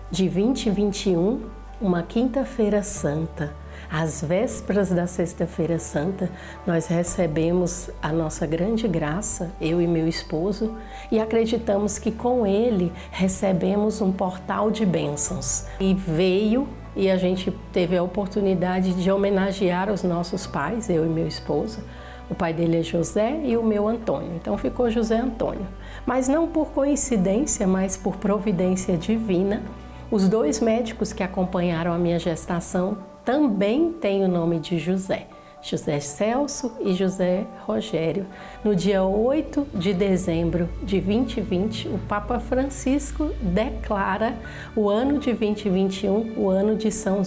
de 0.10 0.30
2021, 0.30 1.42
uma 1.82 2.02
quinta-feira 2.02 2.82
santa. 2.82 3.54
Às 3.92 4.22
vésperas 4.22 4.90
da 4.90 5.06
Sexta-feira 5.06 5.78
Santa, 5.80 6.30
nós 6.66 6.88
recebemos 6.88 7.90
a 8.02 8.14
nossa 8.14 8.46
grande 8.46 8.88
graça, 8.88 9.52
eu 9.60 9.82
e 9.82 9.88
meu 9.88 10.08
esposo, 10.08 10.78
e 11.12 11.20
acreditamos 11.20 12.00
que 12.00 12.12
com 12.12 12.46
ele 12.46 12.92
recebemos 13.12 14.00
um 14.02 14.14
portal 14.14 14.72
de 14.72 14.86
bênçãos. 14.86 15.66
E 15.80 15.94
veio 15.94 16.68
e 16.96 17.10
a 17.10 17.18
gente 17.18 17.52
teve 17.74 17.98
a 17.98 18.04
oportunidade 18.04 18.94
de 18.94 19.12
homenagear 19.12 19.92
os 19.92 20.04
nossos 20.04 20.48
pais, 20.48 20.90
eu 20.90 21.06
e 21.06 21.10
meu 21.10 21.28
esposo. 21.28 21.84
O 22.30 22.36
pai 22.36 22.54
dele 22.54 22.78
é 22.78 22.84
José 22.84 23.42
e 23.44 23.58
o 23.58 23.63
meu 23.63 23.88
Antônio, 23.88 24.34
então 24.36 24.58
ficou 24.58 24.89
José 24.89 25.18
Antônio 25.18 25.65
mas 26.06 26.28
não 26.28 26.48
por 26.48 26.72
coincidência, 26.72 27.68
mas 27.68 27.98
por 27.98 28.18
providência 28.18 28.98
divina. 28.98 29.62
Os 30.10 30.28
dois 30.28 30.60
médicos 30.60 31.13
que 31.13 31.22
acompanharam 31.22 31.94
a 31.94 31.98
minha 31.98 32.18
gestação 32.18 32.98
também 33.24 33.94
têm 33.94 34.24
o 34.24 34.28
nome 34.28 34.60
de 34.60 34.80
José. 34.80 35.28
José 35.62 36.00
Celso 36.00 36.72
e 36.80 36.94
José 36.94 37.46
Rogério. 37.68 38.26
No 38.63 38.74
dia 38.76 39.04
8 39.04 39.68
de 39.76 39.94
dezembro 39.94 40.70
de 40.82 41.00
2020, 41.02 41.89
o 41.89 42.00
Papa 42.08 42.39
Francisco 42.39 43.30
declara 43.42 44.36
o 44.76 44.89
ano 44.89 45.20
de 45.20 45.34
2021 45.34 46.34
o 46.38 46.50
ano 46.50 46.76
de 46.76 46.89
São 46.92 47.24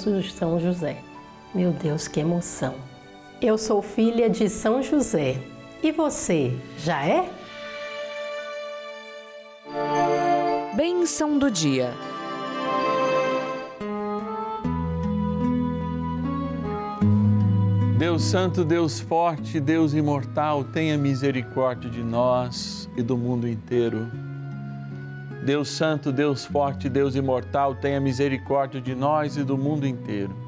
José. 0.59 0.97
Meu 1.55 1.71
Deus, 1.71 2.09
que 2.09 2.19
emoção! 2.19 2.92
Eu 3.43 3.59
sou 3.59 3.83
filha 3.83 4.31
de 4.31 4.49
São 4.49 4.81
José. 4.81 5.37
E 5.83 5.91
você, 5.91 6.57
já 6.79 7.05
é? 7.05 7.29
Bênção 10.77 11.37
do 11.37 11.51
dia. 11.51 11.93
Deus 17.99 18.23
Santo, 18.23 18.65
Deus 18.65 19.01
Forte, 19.01 19.59
Deus 19.59 19.93
Imortal, 19.93 20.63
tenha 20.63 20.97
misericórdia 20.97 21.91
de 21.91 22.01
nós 22.01 22.89
e 22.97 23.03
do 23.03 23.17
mundo 23.19 23.49
inteiro. 23.49 24.09
Deus 25.45 25.69
Santo, 25.69 26.13
Deus 26.13 26.45
Forte, 26.45 26.89
Deus 26.89 27.17
Imortal, 27.17 27.75
tenha 27.75 28.01
misericórdia 28.01 28.81
de 28.81 28.95
nós 28.95 29.37
e 29.37 29.43
do 29.43 29.59
mundo 29.59 29.85
inteiro. 29.85 30.42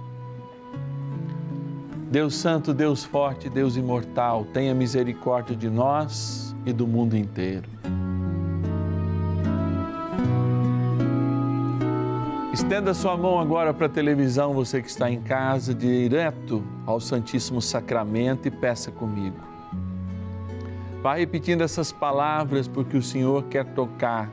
Deus 2.14 2.36
Santo, 2.36 2.72
Deus 2.72 3.02
Forte, 3.02 3.48
Deus 3.48 3.76
Imortal, 3.76 4.44
tenha 4.52 4.72
misericórdia 4.72 5.56
de 5.56 5.68
nós 5.68 6.54
e 6.64 6.72
do 6.72 6.86
mundo 6.86 7.16
inteiro. 7.16 7.68
Estenda 12.52 12.94
sua 12.94 13.16
mão 13.16 13.40
agora 13.40 13.74
para 13.74 13.86
a 13.86 13.88
televisão, 13.88 14.54
você 14.54 14.80
que 14.80 14.88
está 14.88 15.10
em 15.10 15.20
casa, 15.22 15.74
direto 15.74 16.62
ao 16.86 17.00
Santíssimo 17.00 17.60
Sacramento 17.60 18.46
e 18.46 18.50
peça 18.52 18.92
comigo. 18.92 19.40
Vá 21.02 21.16
repetindo 21.16 21.62
essas 21.62 21.90
palavras 21.90 22.68
porque 22.68 22.96
o 22.96 23.02
Senhor 23.02 23.42
quer 23.46 23.64
tocar 23.74 24.30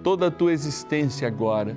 toda 0.00 0.28
a 0.28 0.30
tua 0.30 0.52
existência 0.52 1.26
agora 1.26 1.76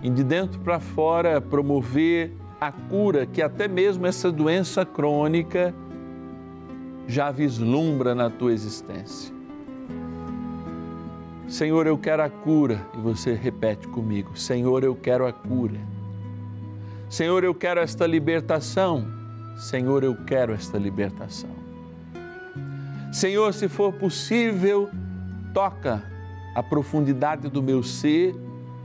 e 0.00 0.08
de 0.08 0.22
dentro 0.22 0.60
para 0.60 0.78
fora 0.78 1.40
promover 1.40 2.43
a 2.66 2.72
cura 2.72 3.26
que 3.26 3.42
até 3.42 3.68
mesmo 3.68 4.06
essa 4.06 4.30
doença 4.30 4.84
crônica 4.84 5.74
já 7.06 7.30
vislumbra 7.30 8.14
na 8.14 8.30
tua 8.30 8.52
existência. 8.52 9.34
Senhor, 11.46 11.86
eu 11.86 11.98
quero 11.98 12.22
a 12.22 12.28
cura. 12.28 12.80
E 12.94 13.00
você 13.00 13.34
repete 13.34 13.86
comigo: 13.88 14.36
Senhor, 14.36 14.82
eu 14.82 14.94
quero 14.94 15.26
a 15.26 15.32
cura. 15.32 15.78
Senhor, 17.08 17.44
eu 17.44 17.54
quero 17.54 17.80
esta 17.80 18.06
libertação. 18.06 19.06
Senhor, 19.56 20.02
eu 20.02 20.16
quero 20.24 20.52
esta 20.52 20.78
libertação. 20.78 21.50
Senhor, 23.12 23.54
se 23.54 23.68
for 23.68 23.92
possível, 23.92 24.90
toca 25.52 26.02
a 26.54 26.62
profundidade 26.62 27.48
do 27.48 27.62
meu 27.62 27.82
ser, 27.82 28.34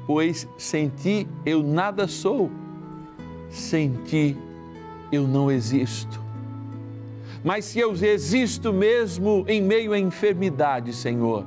pois 0.05 0.47
sem 0.57 0.89
ti 0.89 1.27
eu 1.45 1.63
nada 1.63 2.07
sou, 2.07 2.51
sem 3.49 3.93
ti 4.05 4.37
eu 5.11 5.27
não 5.27 5.51
existo. 5.51 6.21
Mas 7.43 7.65
se 7.65 7.79
eu 7.79 7.91
existo 7.93 8.73
mesmo 8.73 9.45
em 9.47 9.61
meio 9.61 9.93
à 9.93 9.99
enfermidade, 9.99 10.93
Senhor, 10.93 11.45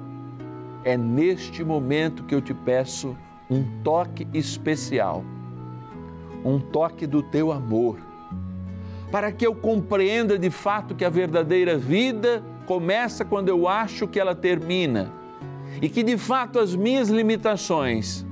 é 0.84 0.96
neste 0.96 1.62
momento 1.62 2.24
que 2.24 2.34
eu 2.34 2.40
te 2.40 2.54
peço 2.54 3.16
um 3.50 3.62
toque 3.82 4.26
especial, 4.32 5.22
um 6.44 6.58
toque 6.58 7.06
do 7.06 7.22
teu 7.22 7.52
amor, 7.52 7.98
para 9.10 9.30
que 9.30 9.46
eu 9.46 9.54
compreenda 9.54 10.38
de 10.38 10.48
fato 10.48 10.94
que 10.94 11.04
a 11.04 11.10
verdadeira 11.10 11.76
vida 11.76 12.42
começa 12.66 13.24
quando 13.24 13.50
eu 13.50 13.68
acho 13.68 14.08
que 14.08 14.18
ela 14.18 14.34
termina 14.34 15.12
e 15.80 15.88
que 15.88 16.02
de 16.02 16.16
fato 16.16 16.58
as 16.58 16.74
minhas 16.74 17.10
limitações 17.10 18.24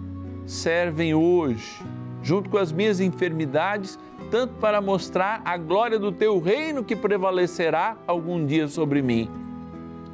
servem 0.46 1.14
hoje, 1.14 1.82
junto 2.22 2.50
com 2.50 2.58
as 2.58 2.72
minhas 2.72 3.00
enfermidades, 3.00 3.98
tanto 4.30 4.54
para 4.54 4.80
mostrar 4.80 5.40
a 5.44 5.56
glória 5.56 5.98
do 5.98 6.12
teu 6.12 6.38
reino 6.38 6.84
que 6.84 6.94
prevalecerá 6.94 7.96
algum 8.06 8.44
dia 8.44 8.68
sobre 8.68 9.02
mim, 9.02 9.28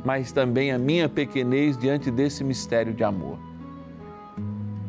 mas 0.05 0.33
também 0.33 0.73
a 0.73 0.79
minha 0.79 1.09
pequenez 1.09 1.77
diante 1.77 2.11
desse 2.11 2.45
mistério 2.45 2.95
de 2.95 3.05
amor. 3.05 3.39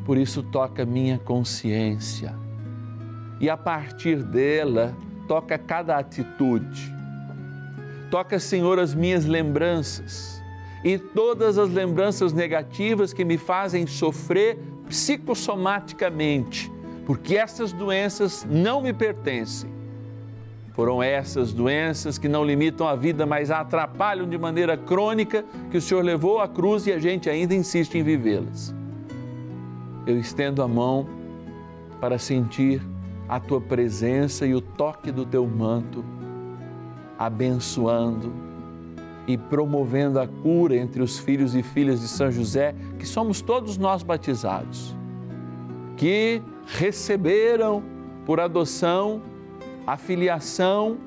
Por 0.05 0.17
isso, 0.17 0.41
toca 0.43 0.85
minha 0.85 1.17
consciência 1.19 2.33
e 3.39 3.49
a 3.49 3.57
partir 3.57 4.23
dela, 4.23 4.95
toca 5.27 5.57
cada 5.57 5.97
atitude. 5.97 6.95
Toca, 8.09 8.39
Senhor, 8.39 8.79
as 8.79 8.95
minhas 8.95 9.25
lembranças 9.25 10.41
e 10.83 10.97
todas 10.97 11.57
as 11.57 11.69
lembranças 11.69 12.31
negativas 12.31 13.11
que 13.11 13.25
me 13.25 13.37
fazem 13.37 13.85
sofrer 13.85 14.57
psicossomaticamente 14.87 16.71
porque 17.07 17.37
essas 17.37 17.71
doenças 17.71 18.45
não 18.49 18.81
me 18.81 18.91
pertencem. 18.91 19.69
Foram 20.73 21.01
essas 21.01 21.53
doenças 21.53 22.17
que 22.17 22.27
não 22.27 22.43
limitam 22.43 22.85
a 22.85 22.97
vida, 22.97 23.25
mas 23.25 23.49
a 23.49 23.61
atrapalham 23.61 24.27
de 24.27 24.37
maneira 24.37 24.75
crônica, 24.75 25.45
que 25.71 25.77
o 25.77 25.81
Senhor 25.81 26.03
levou 26.03 26.41
à 26.41 26.49
cruz 26.49 26.85
e 26.85 26.91
a 26.91 26.99
gente 26.99 27.29
ainda 27.29 27.55
insiste 27.55 27.97
em 27.97 28.03
vivê-las. 28.03 28.75
Eu 30.05 30.19
estendo 30.19 30.61
a 30.61 30.67
mão 30.67 31.07
para 32.01 32.19
sentir 32.19 32.81
a 33.29 33.39
tua 33.39 33.61
presença 33.61 34.45
e 34.45 34.53
o 34.53 34.59
toque 34.59 35.09
do 35.09 35.25
teu 35.25 35.47
manto, 35.47 36.03
abençoando 37.17 38.33
e 39.25 39.37
promovendo 39.37 40.19
a 40.19 40.27
cura 40.27 40.75
entre 40.75 41.01
os 41.01 41.17
filhos 41.17 41.55
e 41.55 41.63
filhas 41.63 42.01
de 42.01 42.07
São 42.09 42.29
José, 42.29 42.75
que 42.99 43.05
somos 43.05 43.39
todos 43.39 43.77
nós 43.77 44.03
batizados. 44.03 44.93
Que 45.95 46.43
receberam 46.67 47.81
por 48.25 48.39
adoção 48.39 49.21
a 49.85 49.95
filiação 49.95 50.97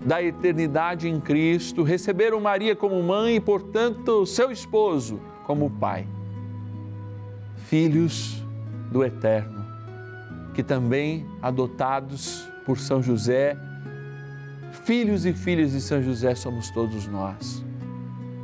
da 0.00 0.22
eternidade 0.22 1.08
em 1.08 1.20
Cristo, 1.20 1.82
receberam 1.82 2.40
Maria 2.40 2.74
como 2.74 3.02
mãe 3.02 3.36
e, 3.36 3.40
portanto, 3.40 4.24
seu 4.26 4.50
esposo 4.50 5.20
como 5.44 5.70
pai. 5.70 6.06
Filhos 7.56 8.42
do 8.90 9.04
Eterno, 9.04 9.64
que 10.54 10.62
também 10.62 11.26
adotados 11.42 12.48
por 12.64 12.78
São 12.78 13.02
José, 13.02 13.56
filhos 14.84 15.26
e 15.26 15.32
filhas 15.32 15.72
de 15.72 15.80
São 15.80 16.02
José 16.02 16.34
somos 16.34 16.70
todos 16.70 17.06
nós, 17.06 17.64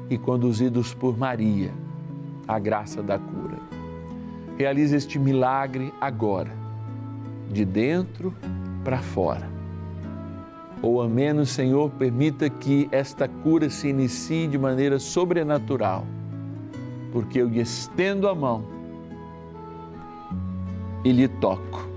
e 0.09 0.19
conduzidos 0.19 0.93
por 0.93 1.17
Maria, 1.17 1.73
a 2.47 2.59
graça 2.59 3.03
da 3.03 3.19
cura. 3.19 3.80
Realize 4.61 4.95
este 4.95 5.19
milagre 5.19 5.91
agora, 5.99 6.51
de 7.51 7.65
dentro 7.65 8.35
para 8.85 8.99
fora. 8.99 9.49
Ou 10.83 11.01
a 11.01 11.09
menos, 11.09 11.49
Senhor, 11.49 11.91
permita 11.93 12.51
que 12.51 12.87
esta 12.93 13.27
cura 13.27 13.71
se 13.71 13.89
inicie 13.89 14.47
de 14.47 14.59
maneira 14.59 14.99
sobrenatural, 14.99 16.05
porque 17.11 17.41
eu 17.41 17.49
lhe 17.49 17.59
estendo 17.59 18.29
a 18.29 18.35
mão 18.35 18.63
e 21.07 21.11
lhe 21.11 21.27
toco. 21.27 21.89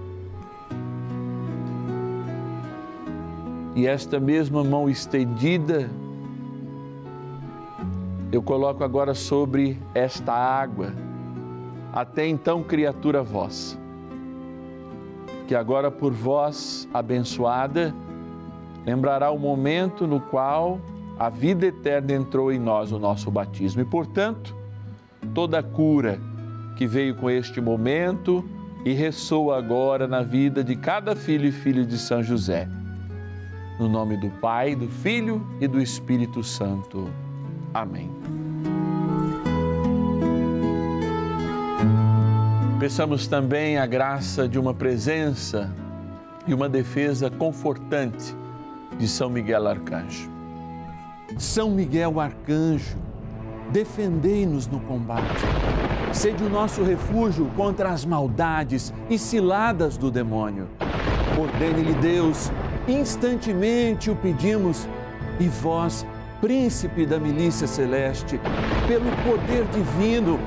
E 3.75 3.85
esta 3.85 4.21
mesma 4.21 4.63
mão 4.63 4.89
estendida, 4.89 5.89
eu 8.31 8.41
coloco 8.41 8.85
agora 8.85 9.13
sobre 9.13 9.77
esta 9.93 10.31
água 10.31 11.02
até 11.93 12.27
então 12.27 12.63
criatura 12.63 13.21
vossa, 13.21 13.77
que 15.47 15.53
agora 15.53 15.91
por 15.91 16.11
vós 16.11 16.89
abençoada, 16.91 17.93
lembrará 18.83 19.29
o 19.29 19.37
momento 19.37 20.07
no 20.07 20.19
qual 20.19 20.79
a 21.19 21.29
vida 21.29 21.67
eterna 21.67 22.13
entrou 22.13 22.51
em 22.51 22.59
nós, 22.59 22.91
o 22.91 22.97
nosso 22.97 23.29
batismo. 23.29 23.81
E, 23.81 23.85
portanto, 23.85 24.55
toda 25.35 25.59
a 25.59 25.63
cura 25.63 26.19
que 26.75 26.87
veio 26.87 27.15
com 27.15 27.29
este 27.29 27.61
momento 27.61 28.43
e 28.83 28.91
ressoa 28.93 29.57
agora 29.57 30.07
na 30.07 30.23
vida 30.23 30.63
de 30.63 30.75
cada 30.75 31.15
filho 31.15 31.47
e 31.47 31.51
filha 31.51 31.85
de 31.85 31.97
São 31.97 32.23
José. 32.23 32.67
No 33.79 33.87
nome 33.87 34.17
do 34.17 34.29
Pai, 34.41 34.75
do 34.75 34.87
Filho 34.87 35.45
e 35.61 35.67
do 35.67 35.79
Espírito 35.79 36.43
Santo. 36.43 37.09
Amém. 37.73 38.42
Peçamos 42.83 43.27
também 43.27 43.77
a 43.77 43.85
graça 43.85 44.45
de 44.45 44.59
uma 44.59 44.73
presença 44.73 45.73
e 46.45 46.53
uma 46.53 46.67
defesa 46.67 47.29
confortante 47.29 48.35
de 48.99 49.07
São 49.07 49.29
Miguel 49.29 49.65
Arcanjo. 49.69 50.29
São 51.37 51.71
Miguel 51.71 52.19
Arcanjo, 52.19 52.97
defendei-nos 53.71 54.67
no 54.67 54.81
combate. 54.81 55.45
Sede 56.11 56.43
o 56.43 56.49
nosso 56.49 56.83
refúgio 56.83 57.49
contra 57.55 57.87
as 57.87 58.03
maldades 58.03 58.93
e 59.09 59.17
ciladas 59.17 59.95
do 59.95 60.11
demônio. 60.11 60.67
Ordene-lhe 61.39 61.93
Deus, 62.01 62.51
instantemente 62.85 64.11
o 64.11 64.15
pedimos, 64.17 64.89
e 65.39 65.47
vós, 65.47 66.05
príncipe 66.41 67.05
da 67.05 67.17
milícia 67.17 67.65
celeste, 67.65 68.37
pelo 68.89 69.09
poder 69.23 69.63
divino, 69.71 70.37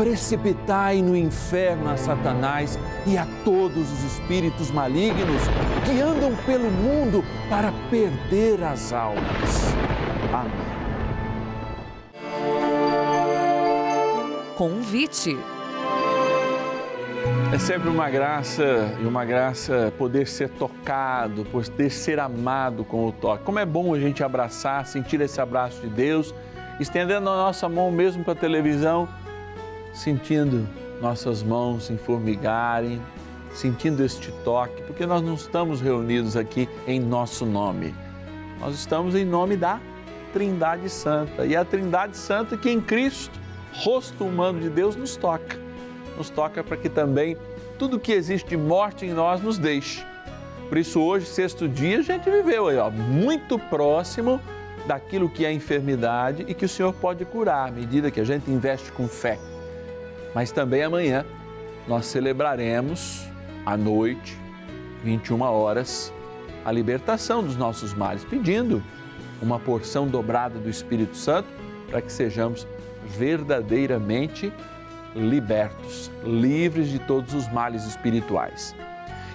precipitai 0.00 1.02
no 1.02 1.14
inferno 1.14 1.90
a 1.90 1.96
Satanás 1.98 2.78
e 3.06 3.18
a 3.18 3.26
todos 3.44 3.92
os 3.92 4.02
espíritos 4.04 4.70
malignos 4.70 5.42
que 5.84 6.00
andam 6.00 6.34
pelo 6.46 6.70
mundo 6.70 7.22
para 7.50 7.70
perder 7.90 8.64
as 8.64 8.94
almas. 8.94 9.74
Amém. 10.32 10.50
Convite. 14.56 15.36
É 17.52 17.58
sempre 17.58 17.90
uma 17.90 18.08
graça 18.08 18.96
e 19.02 19.04
uma 19.04 19.26
graça 19.26 19.92
poder 19.98 20.26
ser 20.26 20.48
tocado, 20.48 21.44
poder 21.44 21.90
ser 21.90 22.18
amado 22.18 22.84
com 22.84 23.06
o 23.06 23.12
toque. 23.12 23.44
Como 23.44 23.58
é 23.58 23.66
bom 23.66 23.92
a 23.92 24.00
gente 24.00 24.24
abraçar, 24.24 24.86
sentir 24.86 25.20
esse 25.20 25.42
abraço 25.42 25.82
de 25.82 25.88
Deus, 25.88 26.34
estendendo 26.78 27.28
a 27.28 27.36
nossa 27.36 27.68
mão 27.68 27.90
mesmo 27.90 28.24
para 28.24 28.32
a 28.32 28.36
televisão 28.36 29.06
sentindo 29.92 30.66
nossas 31.00 31.42
mãos 31.42 31.90
informigarem, 31.90 33.00
sentindo 33.52 34.04
este 34.04 34.30
toque, 34.44 34.82
porque 34.82 35.06
nós 35.06 35.22
não 35.22 35.34
estamos 35.34 35.80
reunidos 35.80 36.36
aqui 36.36 36.68
em 36.86 37.00
nosso 37.00 37.44
nome. 37.44 37.94
Nós 38.60 38.74
estamos 38.74 39.14
em 39.14 39.24
nome 39.24 39.56
da 39.56 39.80
Trindade 40.32 40.88
Santa. 40.88 41.46
E 41.46 41.56
a 41.56 41.64
Trindade 41.64 42.16
Santa 42.16 42.56
que 42.56 42.70
em 42.70 42.80
Cristo, 42.80 43.38
rosto 43.72 44.24
humano 44.24 44.60
de 44.60 44.68
Deus, 44.68 44.94
nos 44.94 45.16
toca. 45.16 45.58
Nos 46.16 46.30
toca 46.30 46.62
para 46.62 46.76
que 46.76 46.88
também 46.88 47.36
tudo 47.78 47.98
que 47.98 48.12
existe 48.12 48.50
de 48.50 48.56
morte 48.56 49.06
em 49.06 49.12
nós 49.12 49.40
nos 49.40 49.58
deixe. 49.58 50.04
Por 50.68 50.78
isso, 50.78 51.00
hoje, 51.00 51.26
sexto 51.26 51.66
dia, 51.66 51.98
a 51.98 52.02
gente 52.02 52.30
viveu 52.30 52.68
aí, 52.68 52.76
ó, 52.76 52.90
muito 52.90 53.58
próximo 53.58 54.40
daquilo 54.86 55.28
que 55.28 55.44
é 55.44 55.48
a 55.48 55.52
enfermidade 55.52 56.44
e 56.46 56.54
que 56.54 56.64
o 56.64 56.68
Senhor 56.68 56.92
pode 56.92 57.24
curar 57.24 57.68
à 57.68 57.72
medida 57.72 58.10
que 58.10 58.20
a 58.20 58.24
gente 58.24 58.50
investe 58.50 58.92
com 58.92 59.08
fé 59.08 59.38
mas 60.34 60.52
também 60.52 60.82
amanhã 60.82 61.24
nós 61.86 62.06
celebraremos 62.06 63.26
à 63.64 63.76
noite, 63.76 64.38
21 65.02 65.40
horas, 65.42 66.12
a 66.64 66.70
libertação 66.70 67.42
dos 67.42 67.56
nossos 67.56 67.94
males, 67.94 68.24
pedindo 68.24 68.82
uma 69.40 69.58
porção 69.58 70.06
dobrada 70.06 70.58
do 70.58 70.68
Espírito 70.68 71.16
Santo 71.16 71.48
para 71.88 72.02
que 72.02 72.12
sejamos 72.12 72.66
verdadeiramente 73.06 74.52
libertos, 75.14 76.10
livres 76.22 76.88
de 76.88 76.98
todos 76.98 77.34
os 77.34 77.50
males 77.50 77.84
espirituais. 77.84 78.74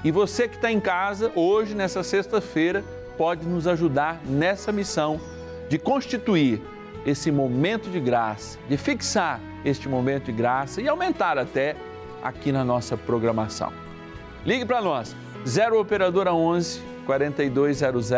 E 0.04 0.12
você 0.12 0.48
que 0.48 0.56
está 0.56 0.72
em 0.72 0.80
casa, 0.80 1.32
hoje, 1.36 1.74
nessa 1.74 2.04
sexta-feira, 2.04 2.84
pode 3.18 3.46
nos 3.46 3.68
ajudar 3.68 4.22
nessa 4.26 4.72
missão 4.72 5.20
de 5.68 5.80
constituir 5.80 6.62
esse 7.06 7.32
momento 7.32 7.90
de 7.90 8.00
graça, 8.00 8.60
de 8.70 8.78
fixar 8.78 9.40
este 9.66 9.90
momento 9.90 10.26
de 10.26 10.32
graça 10.32 10.82
e 10.82 10.88
aumentar 10.88 11.38
até 11.38 11.76
aqui 12.24 12.52
na 12.52 12.64
nossa 12.64 12.96
programação. 12.96 13.74
Ligue 14.46 14.64
para 14.64 14.82
nós, 14.82 15.16
0 15.46 15.80
Operadora 15.80 16.34
11 16.34 16.82
4200 17.06 18.12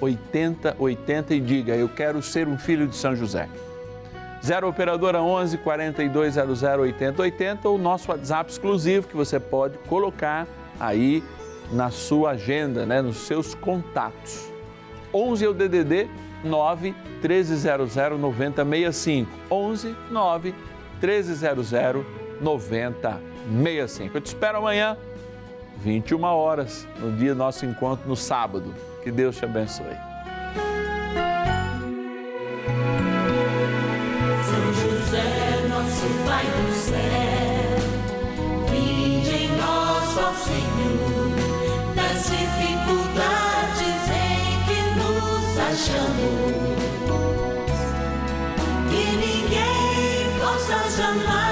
8080 0.00 1.34
e 1.34 1.40
diga: 1.40 1.76
Eu 1.76 1.88
quero 1.88 2.22
ser 2.22 2.48
um 2.48 2.56
filho 2.56 2.86
de 2.86 2.96
São 2.96 3.14
José. 3.14 3.48
0 4.42 4.68
Operadora 4.68 5.20
11 5.22 5.58
4200 5.58 6.62
8080 6.62 7.68
ou 7.68 7.78
nosso 7.78 8.10
WhatsApp 8.10 8.50
exclusivo 8.50 9.08
que 9.08 9.16
você 9.16 9.40
pode 9.40 9.78
colocar 9.78 10.46
aí 10.78 11.24
na 11.72 11.90
sua 11.90 12.32
agenda, 12.32 12.84
né, 12.84 13.00
nos 13.00 13.16
seus 13.18 13.54
contatos. 13.54 14.52
11 15.12 15.44
é 15.44 15.48
o 15.48 15.54
DDD 15.54 16.08
9 16.44 16.94
1300 17.22 17.96
9065. 18.18 19.30
11 19.50 19.96
9 20.10 20.54
1300 21.06 21.70
9065. 22.40 24.16
Eu 24.16 24.20
te 24.20 24.26
espero 24.26 24.58
amanhã, 24.58 24.96
21 25.78 26.22
horas, 26.22 26.86
no 26.98 27.12
dia 27.12 27.34
nosso 27.34 27.64
encontro 27.66 28.08
no 28.08 28.16
sábado. 28.16 28.74
Que 29.02 29.10
Deus 29.10 29.36
te 29.36 29.44
abençoe. 29.44 29.96
São 34.44 34.72
José, 34.72 35.66
nosso 35.68 36.06
Pai 36.26 36.44
do 36.46 36.72
céu, 36.72 37.76
vinde 38.70 39.30
em 39.30 39.48
nós, 39.56 40.16
ó 40.18 40.32
Senhor, 40.32 41.30
nas 41.94 42.22
dificuldades 42.30 44.08
em 44.10 44.64
que 44.66 44.78
nos 44.98 45.58
achamos. 45.58 46.73
Possa 50.94 51.02
jamais 51.02 51.43